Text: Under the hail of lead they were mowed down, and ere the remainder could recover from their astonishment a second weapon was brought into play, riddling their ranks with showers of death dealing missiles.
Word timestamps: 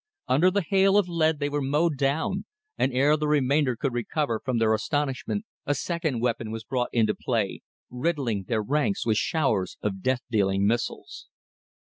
Under 0.27 0.49
the 0.49 0.63
hail 0.63 0.97
of 0.97 1.07
lead 1.07 1.37
they 1.37 1.47
were 1.47 1.61
mowed 1.61 1.95
down, 1.95 2.45
and 2.75 2.91
ere 2.91 3.15
the 3.15 3.27
remainder 3.27 3.75
could 3.75 3.93
recover 3.93 4.41
from 4.43 4.57
their 4.57 4.73
astonishment 4.73 5.45
a 5.67 5.75
second 5.75 6.21
weapon 6.21 6.49
was 6.49 6.63
brought 6.63 6.89
into 6.91 7.13
play, 7.13 7.61
riddling 7.91 8.45
their 8.47 8.63
ranks 8.63 9.05
with 9.05 9.17
showers 9.17 9.77
of 9.83 10.01
death 10.01 10.23
dealing 10.31 10.65
missiles. 10.65 11.27